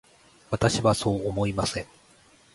[0.49, 1.85] 私はそうは思いません。